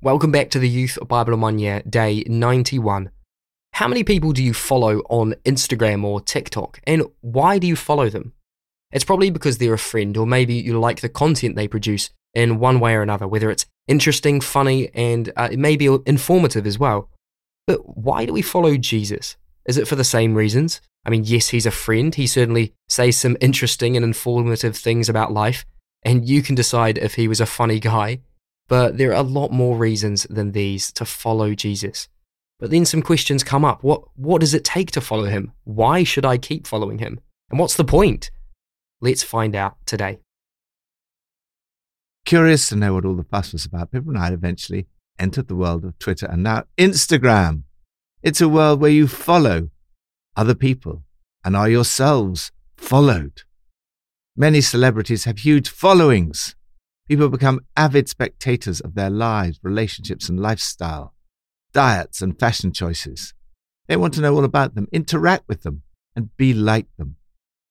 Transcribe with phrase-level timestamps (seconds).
[0.00, 3.10] Welcome back to the Youth Bible in One Year, day 91.
[3.72, 8.08] How many people do you follow on Instagram or TikTok, and why do you follow
[8.08, 8.32] them?
[8.92, 12.60] It's probably because they're a friend, or maybe you like the content they produce in
[12.60, 17.10] one way or another, whether it's interesting, funny, and uh, maybe informative as well.
[17.66, 19.36] But why do we follow Jesus?
[19.66, 20.80] Is it for the same reasons?
[21.04, 22.14] I mean, yes, he's a friend.
[22.14, 25.66] He certainly says some interesting and informative things about life,
[26.04, 28.20] and you can decide if he was a funny guy
[28.68, 32.08] but there are a lot more reasons than these to follow Jesus.
[32.58, 33.82] But then some questions come up.
[33.82, 35.52] What, what does it take to follow him?
[35.64, 37.20] Why should I keep following him?
[37.50, 38.30] And what's the point?
[39.00, 40.18] Let's find out today.
[42.24, 44.86] Curious to know what all the fuss was about, Pippa and I eventually
[45.18, 47.62] entered the world of Twitter and now Instagram.
[48.22, 49.70] It's a world where you follow
[50.36, 51.04] other people
[51.44, 53.42] and are yourselves followed.
[54.36, 56.54] Many celebrities have huge followings.
[57.08, 61.14] People become avid spectators of their lives, relationships, and lifestyle,
[61.72, 63.32] diets, and fashion choices.
[63.86, 65.82] They want to know all about them, interact with them,
[66.14, 67.16] and be like them.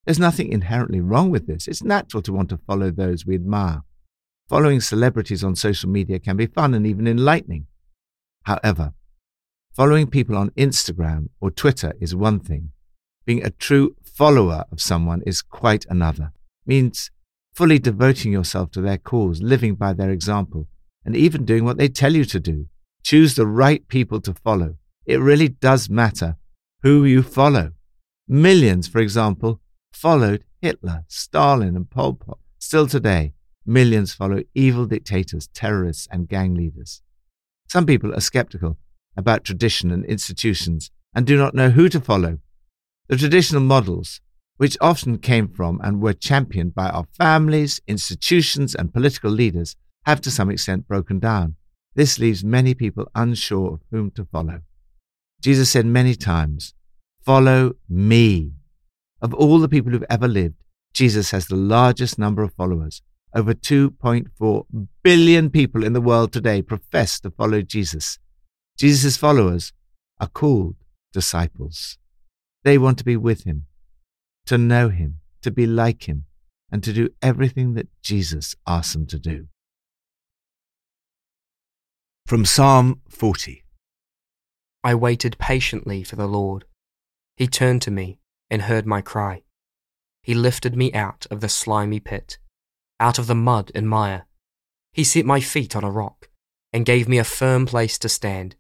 [0.06, 1.68] There's nothing inherently wrong with this.
[1.68, 3.84] It's natural to want to follow those we admire.
[4.50, 7.68] Following celebrities on social media can be fun and even enlightening.
[8.44, 8.94] However,
[9.74, 12.72] following people on Instagram or Twitter is one thing.
[13.26, 16.32] Being a true follower of someone is quite another.
[16.66, 17.12] It means
[17.58, 20.68] fully devoting yourself to their cause, living by their example,
[21.04, 22.68] and even doing what they tell you to do.
[23.02, 24.76] Choose the right people to follow.
[25.08, 26.38] It really does matter
[26.84, 27.72] who you follow.
[28.28, 29.60] Millions, for example,
[29.92, 32.38] followed Hitler, Stalin, and Pol Pot.
[32.60, 33.34] Still today,
[33.66, 37.02] millions follow evil dictators, terrorists, and gang leaders.
[37.68, 38.78] Some people are skeptical
[39.16, 42.38] about tradition and institutions and do not know who to follow.
[43.08, 44.22] The traditional models
[44.58, 50.20] which often came from and were championed by our families, institutions, and political leaders, have
[50.22, 51.56] to some extent broken down.
[51.96, 54.62] This leaves many people unsure of whom to follow.
[55.42, 56.74] Jesus said many times,
[57.24, 58.54] Follow me.
[59.22, 63.02] Of all the people who've ever lived, Jesus has the largest number of followers.
[63.36, 68.18] Over 2.4 billion people in the world today profess to follow Jesus.
[68.80, 69.74] Jesus' followers
[70.20, 70.76] are called
[71.12, 71.98] disciples.
[72.64, 73.66] They want to be with him
[74.48, 76.26] to know him, to be like him,
[76.72, 79.48] and to do everything that Jesus asked them to do.
[82.26, 83.64] From Psalm 40
[84.84, 86.66] I waited patiently for the Lord.
[87.36, 88.20] He turned to me
[88.50, 89.44] and heard my cry.
[90.22, 92.38] He lifted me out of the slimy pit,
[93.00, 94.28] out of the mud and mire.
[94.92, 96.30] He set my feet on a rock
[96.74, 98.56] and gave me a firm place to stand.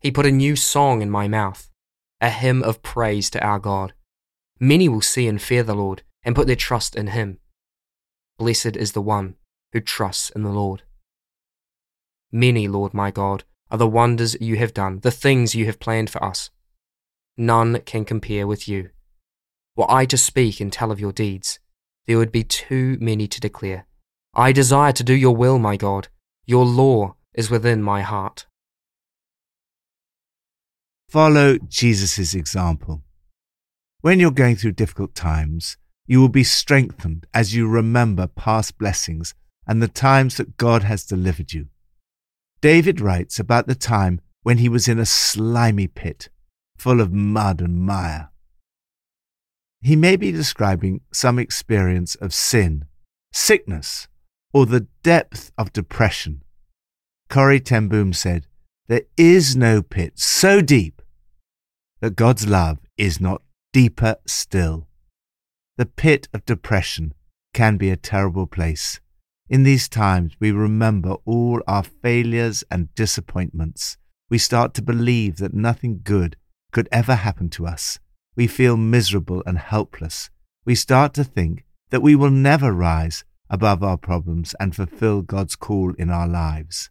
[0.00, 1.70] He put a new song in my mouth,
[2.20, 3.94] a hymn of praise to our God.
[4.60, 7.38] Many will see and fear the Lord and put their trust in him.
[8.38, 9.36] Blessed is the one
[9.72, 10.82] who trusts in the Lord.
[12.32, 16.10] Many, Lord my God, are the wonders you have done, the things you have planned
[16.10, 16.50] for us.
[17.36, 18.90] None can compare with you.
[19.76, 21.58] Were I to speak and tell of your deeds,
[22.06, 23.86] there would be too many to declare.
[24.34, 26.08] I desire to do your will, my God.
[26.46, 28.46] Your law is within my heart.
[31.08, 33.02] Follow Jesus' example.
[34.04, 39.34] When you're going through difficult times, you will be strengthened as you remember past blessings
[39.66, 41.68] and the times that God has delivered you.
[42.60, 46.28] David writes about the time when he was in a slimy pit
[46.76, 48.28] full of mud and mire.
[49.80, 52.84] He may be describing some experience of sin,
[53.32, 54.06] sickness,
[54.52, 56.42] or the depth of depression.
[57.30, 58.48] Corrie ten Boom said,
[58.86, 61.00] There is no pit so deep
[62.02, 63.40] that God's love is not
[63.74, 64.86] deeper still.
[65.78, 67.12] The pit of depression
[67.52, 69.00] can be a terrible place.
[69.48, 73.96] In these times, we remember all our failures and disappointments.
[74.30, 76.36] We start to believe that nothing good
[76.70, 77.98] could ever happen to us.
[78.36, 80.30] We feel miserable and helpless.
[80.64, 85.56] We start to think that we will never rise above our problems and fulfill God's
[85.56, 86.90] call in our lives.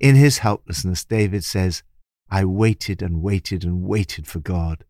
[0.00, 1.84] In his helplessness, David says,
[2.28, 4.84] I waited and waited and waited for God.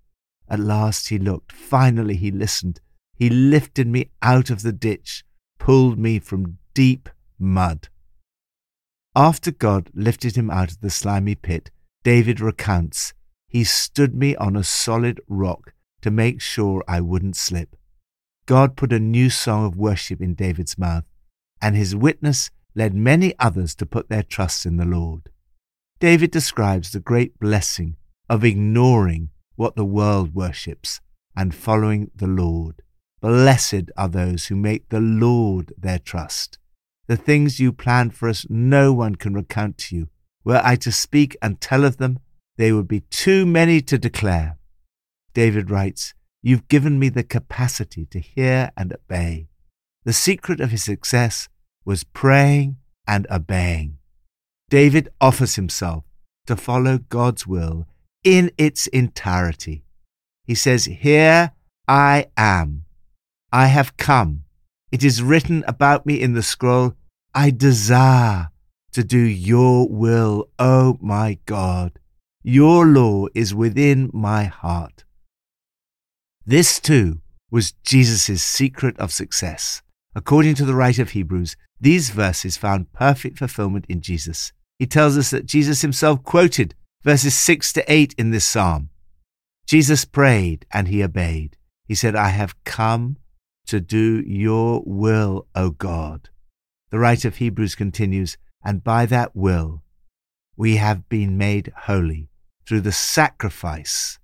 [0.50, 1.52] At last he looked.
[1.52, 2.80] Finally he listened.
[3.14, 5.24] He lifted me out of the ditch,
[5.58, 7.08] pulled me from deep
[7.38, 7.88] mud.
[9.14, 11.70] After God lifted him out of the slimy pit,
[12.04, 13.12] David recounts,
[13.48, 15.72] He stood me on a solid rock
[16.02, 17.74] to make sure I wouldn't slip.
[18.46, 21.04] God put a new song of worship in David's mouth,
[21.60, 25.28] and his witness led many others to put their trust in the Lord.
[25.98, 27.96] David describes the great blessing
[28.28, 31.00] of ignoring what the world worships
[31.36, 32.80] and following the Lord.
[33.20, 36.58] Blessed are those who make the Lord their trust.
[37.08, 40.08] The things you plan for us, no one can recount to you.
[40.44, 42.20] Were I to speak and tell of them,
[42.56, 44.58] they would be too many to declare.
[45.34, 49.48] David writes, You've given me the capacity to hear and obey.
[50.04, 51.48] The secret of his success
[51.84, 52.76] was praying
[53.08, 53.98] and obeying.
[54.70, 56.04] David offers himself
[56.46, 57.88] to follow God's will
[58.24, 59.84] in its entirety.
[60.44, 61.52] He says, Here
[61.86, 62.84] I am.
[63.52, 64.44] I have come.
[64.90, 66.94] It is written about me in the scroll.
[67.34, 68.48] I desire
[68.92, 71.98] to do your will, O oh my God.
[72.42, 75.04] Your law is within my heart.
[76.46, 79.82] This too was Jesus' secret of success.
[80.14, 84.52] According to the writer of Hebrews, these verses found perfect fulfillment in Jesus.
[84.78, 88.90] He tells us that Jesus himself quoted verses 6 to 8 in this psalm.
[89.66, 91.56] Jesus prayed and he obeyed.
[91.86, 93.16] He said, I have come
[93.66, 96.30] to do your will, O God.
[96.90, 99.82] The writer of Hebrews continues, and by that will
[100.56, 102.28] we have been made holy
[102.66, 104.18] through the sacrifice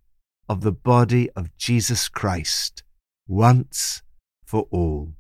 [0.48, 2.82] of the body of Jesus Christ
[3.28, 4.02] once
[4.44, 5.14] for all.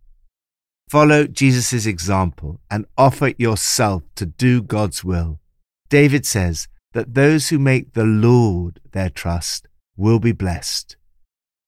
[0.90, 5.40] Follow Jesus' example and offer yourself to do God's will.
[5.88, 10.96] David says that those who make the Lord their trust will be blessed.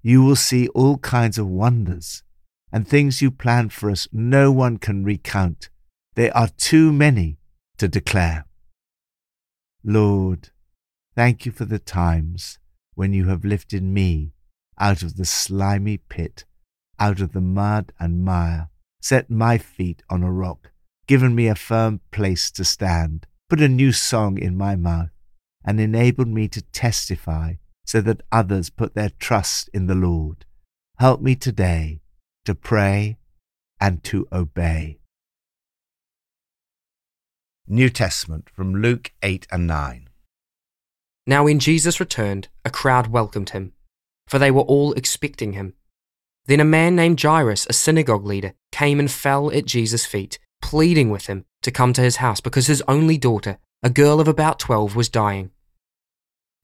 [0.00, 2.22] You will see all kinds of wonders
[2.72, 5.68] and things you planned for us no one can recount.
[6.14, 7.38] They are too many
[7.78, 8.46] to declare.
[9.84, 10.50] Lord,
[11.14, 12.58] thank you for the times
[12.94, 14.32] when you have lifted me
[14.78, 16.44] out of the slimy pit,
[16.98, 18.68] out of the mud and mire,
[19.00, 20.70] set my feet on a rock,
[21.06, 25.10] given me a firm place to stand, put a new song in my mouth,
[25.66, 27.54] and enabled me to testify
[27.84, 30.44] so that others put their trust in the Lord.
[30.98, 32.00] Help me today
[32.44, 33.18] to pray
[33.80, 34.98] and to obey.
[37.68, 40.08] New Testament from Luke 8 and 9.
[41.26, 43.72] Now, when Jesus returned, a crowd welcomed him,
[44.28, 45.74] for they were all expecting him.
[46.46, 51.10] Then a man named Jairus, a synagogue leader, came and fell at Jesus' feet, pleading
[51.10, 54.60] with him to come to his house because his only daughter, a girl of about
[54.60, 55.50] twelve, was dying.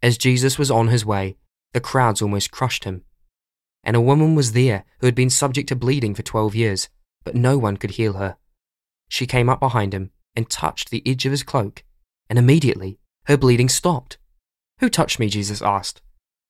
[0.02, 1.36] As Jesus was on his way,
[1.72, 3.04] the crowds almost crushed him.
[3.84, 6.88] And a woman was there who had been subject to bleeding for twelve years,
[7.24, 8.36] but no one could heal her.
[9.08, 11.84] She came up behind him and touched the edge of his cloak,
[12.28, 14.18] and immediately her bleeding stopped.
[14.80, 15.28] Who touched me?
[15.28, 16.02] Jesus asked.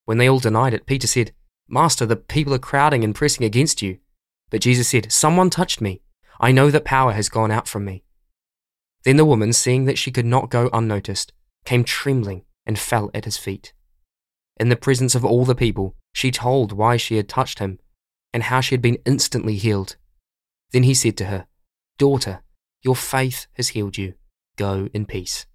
[0.06, 1.32] When they all denied it, Peter said,
[1.68, 3.98] Master, the people are crowding and pressing against you.
[4.50, 6.02] But Jesus said, Someone touched me.
[6.40, 8.04] I know that power has gone out from me.
[9.04, 11.32] Then the woman, seeing that she could not go unnoticed,
[11.64, 13.72] came trembling and fell at his feet.
[14.58, 17.78] In the presence of all the people, she told why she had touched him
[18.32, 19.96] and how she had been instantly healed.
[20.72, 21.46] Then he said to her,
[21.98, 22.42] Daughter,
[22.82, 24.14] your faith has healed you.
[24.56, 25.46] Go in peace.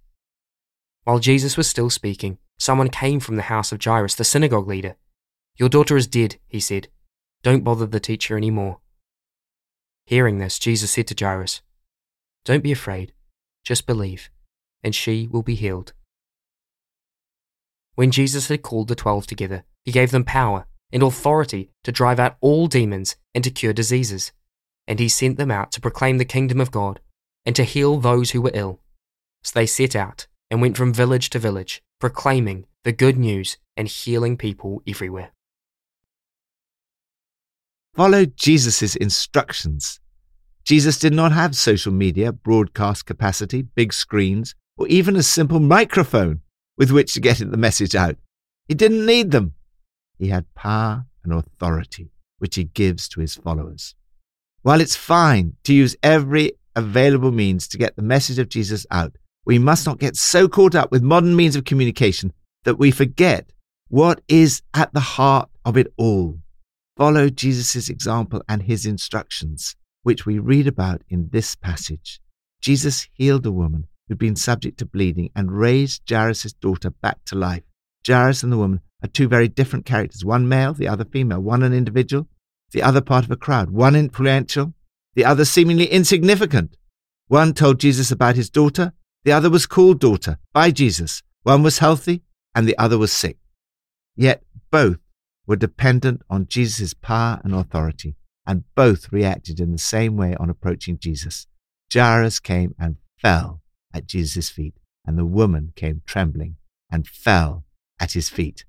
[1.03, 4.95] While Jesus was still speaking, Someone came from the house of Jairus, the synagogue leader.
[5.57, 6.87] Your daughter is dead, he said.
[7.43, 8.79] Don't bother the teacher any more.
[10.05, 11.61] Hearing this, Jesus said to Jairus,
[12.45, 13.13] Don't be afraid,
[13.63, 14.29] just believe,
[14.83, 15.93] and she will be healed.
[17.97, 22.19] When Jesus had called the twelve together, he gave them power and authority to drive
[22.19, 24.31] out all demons and to cure diseases.
[24.87, 26.99] And he sent them out to proclaim the kingdom of God
[27.43, 28.81] and to heal those who were ill.
[29.41, 33.87] So they set out and went from village to village proclaiming the good news and
[33.87, 35.31] healing people everywhere.
[37.95, 39.99] Follow Jesus' instructions.
[40.63, 46.41] Jesus did not have social media, broadcast capacity, big screens, or even a simple microphone
[46.77, 48.17] with which to get the message out.
[48.67, 49.53] He didn't need them.
[50.17, 53.95] He had power and authority, which he gives to his followers.
[54.61, 59.15] While it's fine to use every available means to get the message of Jesus out,
[59.45, 62.33] we must not get so caught up with modern means of communication
[62.65, 63.51] that we forget
[63.87, 66.37] what is at the heart of it all.
[66.97, 72.19] Follow Jesus' example and his instructions, which we read about in this passage.
[72.59, 77.35] Jesus healed a woman who'd been subject to bleeding and raised Jairus' daughter back to
[77.35, 77.63] life.
[78.05, 81.63] Jairus and the woman are two very different characters one male, the other female, one
[81.63, 82.27] an individual,
[82.71, 84.73] the other part of a crowd, one influential,
[85.15, 86.77] the other seemingly insignificant.
[87.27, 91.21] One told Jesus about his daughter, the other was called daughter by Jesus.
[91.43, 92.21] One was healthy
[92.55, 93.37] and the other was sick.
[94.15, 94.99] Yet both
[95.45, 100.49] were dependent on Jesus' power and authority, and both reacted in the same way on
[100.49, 101.47] approaching Jesus.
[101.91, 103.61] Jairus came and fell
[103.93, 104.75] at Jesus' feet,
[105.05, 106.57] and the woman came trembling
[106.91, 107.65] and fell
[107.99, 108.65] at his feet.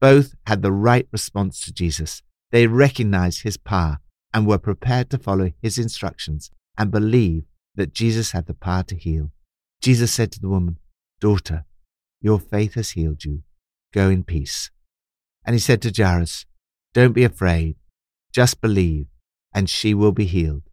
[0.00, 2.22] Both had the right response to Jesus.
[2.50, 3.98] They recognized his power
[4.32, 8.96] and were prepared to follow his instructions and believe that Jesus had the power to
[8.96, 9.32] heal.
[9.80, 10.78] Jesus said to the woman,
[11.20, 11.64] Daughter,
[12.20, 13.42] your faith has healed you.
[13.92, 14.70] Go in peace.
[15.44, 16.44] And he said to Jairus,
[16.92, 17.76] Don't be afraid,
[18.32, 19.06] just believe,
[19.54, 20.64] and she will be healed.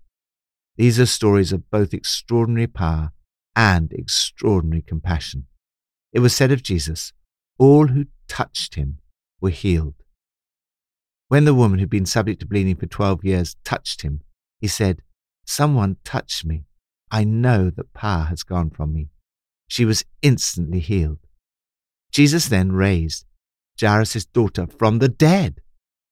[0.75, 3.11] These are stories of both extraordinary power
[3.55, 5.45] and extraordinary compassion.
[6.11, 7.13] It was said of Jesus,
[7.57, 8.99] All who touched him
[9.39, 9.95] were healed.
[11.27, 14.21] When the woman who'd been subject to bleeding for 12 years touched him,
[14.59, 15.01] he said,
[15.45, 16.65] Someone touched me.
[17.11, 19.09] I know that power has gone from me.
[19.67, 21.19] She was instantly healed.
[22.11, 23.25] Jesus then raised
[23.79, 25.61] Jairus' daughter from the dead.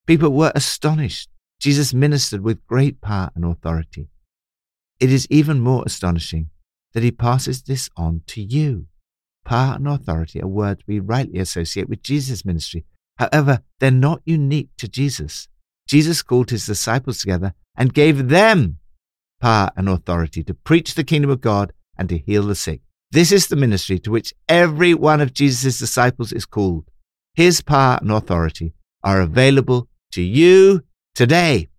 [0.07, 1.29] People were astonished.
[1.60, 4.10] Jesus ministered with great power and authority.
[5.00, 6.50] It is even more astonishing
[6.93, 8.88] that he passes this on to you.
[9.45, 12.86] Power and authority are words we rightly associate with Jesus' ministry.
[13.17, 15.48] However, they're not unique to Jesus.
[15.88, 18.77] Jesus called his disciples together and gave them
[19.39, 22.81] power and authority to preach the kingdom of God and to heal the sick.
[23.12, 26.86] This is the ministry to which every one of Jesus' disciples is called.
[27.33, 30.83] His power and authority are available to you
[31.15, 31.69] today.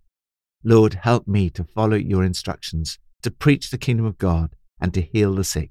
[0.64, 5.00] Lord, help me to follow your instructions, to preach the kingdom of God and to
[5.00, 5.70] heal the sick.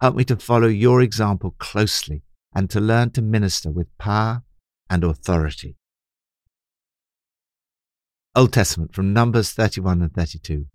[0.00, 2.22] Help me to follow your example closely
[2.54, 4.42] and to learn to minister with power
[4.90, 5.76] and authority.
[8.36, 10.66] Old Testament from Numbers 31 and 32.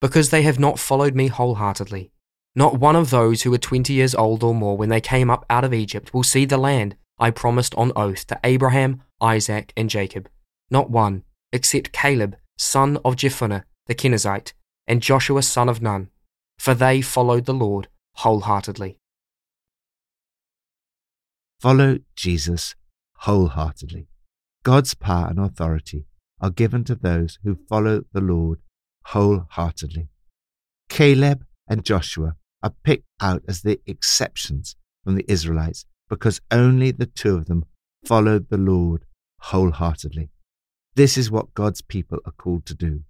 [0.00, 2.10] Because they have not followed me wholeheartedly.
[2.56, 5.44] Not one of those who were twenty years old or more when they came up
[5.48, 9.88] out of Egypt will see the land I promised on oath to Abraham, Isaac, and
[9.88, 10.28] Jacob.
[10.70, 11.22] Not one,
[11.52, 14.52] except Caleb, son of Jephunneh the Kenizzite,
[14.86, 16.10] and Joshua, son of Nun,
[16.60, 18.98] for they followed the Lord wholeheartedly.
[21.58, 22.74] Follow Jesus
[23.20, 24.08] wholeheartedly.
[24.62, 26.04] God's power and authority
[26.38, 28.58] are given to those who follow the Lord
[29.06, 30.10] wholeheartedly.
[30.90, 37.06] Caleb and Joshua are picked out as the exceptions from the Israelites because only the
[37.06, 37.64] two of them
[38.04, 39.06] followed the Lord
[39.44, 40.28] wholeheartedly.
[40.94, 43.04] This is what God's people are called to do.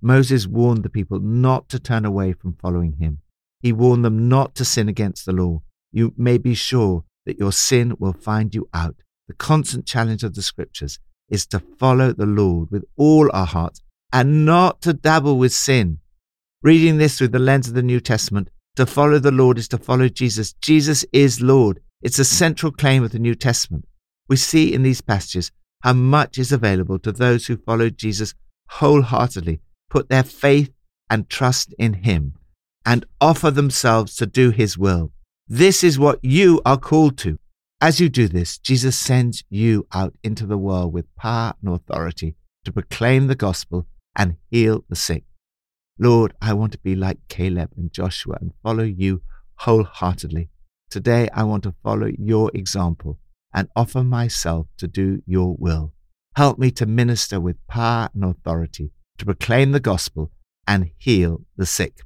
[0.00, 3.18] Moses warned the people not to turn away from following him.
[3.60, 5.62] He warned them not to sin against the law.
[5.92, 8.96] You may be sure that your sin will find you out.
[9.28, 10.98] The constant challenge of the scriptures
[11.28, 13.80] is to follow the Lord with all our hearts
[14.12, 15.98] and not to dabble with sin.
[16.62, 19.78] Reading this through the lens of the New Testament, to follow the Lord is to
[19.78, 20.52] follow Jesus.
[20.54, 21.80] Jesus is Lord.
[22.02, 23.86] It's a central claim of the New Testament.
[24.28, 25.50] We see in these passages
[25.82, 28.34] how much is available to those who follow Jesus
[28.68, 30.72] wholeheartedly, put their faith
[31.08, 32.34] and trust in Him,
[32.84, 35.12] and offer themselves to do His will.
[35.48, 37.38] This is what you are called to.
[37.80, 42.34] As you do this, Jesus sends you out into the world with power and authority
[42.64, 45.24] to proclaim the gospel and heal the sick.
[45.98, 49.22] Lord, I want to be like Caleb and Joshua and follow you
[49.56, 50.50] wholeheartedly.
[50.90, 53.18] Today, I want to follow your example
[53.52, 55.92] and offer myself to do your will.
[56.34, 60.30] Help me to minister with power and authority to proclaim the gospel
[60.66, 62.00] and heal the sick.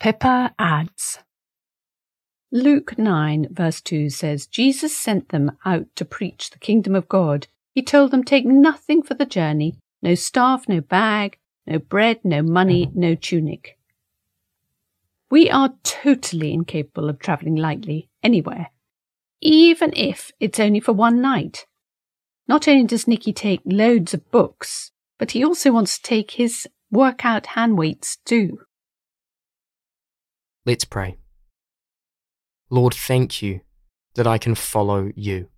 [0.00, 1.18] Pippa adds
[2.50, 7.46] Luke 9, verse 2 says, Jesus sent them out to preach the kingdom of God.
[7.74, 12.40] He told them, Take nothing for the journey no staff, no bag, no bread, no
[12.42, 13.78] money, no tunic.
[15.30, 18.68] We are totally incapable of travelling lightly anywhere,
[19.40, 21.66] even if it's only for one night.
[22.46, 26.66] Not only does Nicky take loads of books, but he also wants to take his
[26.90, 28.60] workout hand weights too.
[30.64, 31.18] Let's pray.
[32.70, 33.60] Lord, thank you
[34.14, 35.48] that I can follow you.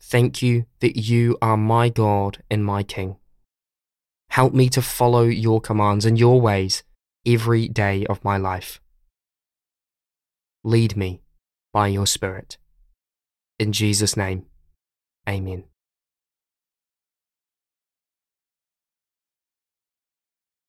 [0.00, 3.16] Thank you that you are my God and my King.
[4.28, 6.82] Help me to follow your commands and your ways
[7.26, 8.80] every day of my life.
[10.62, 11.22] Lead me
[11.72, 12.58] by your Spirit.
[13.58, 14.46] In Jesus' name,
[15.28, 15.64] amen.